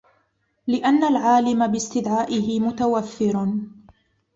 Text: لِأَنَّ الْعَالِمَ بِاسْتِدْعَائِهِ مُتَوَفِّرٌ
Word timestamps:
لِأَنَّ 0.67 1.03
الْعَالِمَ 1.03 1.67
بِاسْتِدْعَائِهِ 1.71 2.59
مُتَوَفِّرٌ 2.59 3.57